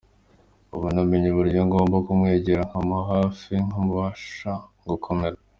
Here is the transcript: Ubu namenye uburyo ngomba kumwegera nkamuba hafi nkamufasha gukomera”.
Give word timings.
Ubu 0.75 0.87
namenye 0.93 1.27
uburyo 1.31 1.61
ngomba 1.67 1.95
kumwegera 2.05 2.61
nkamuba 2.69 3.05
hafi 3.13 3.51
nkamufasha 3.65 4.51
gukomera”. 4.89 5.37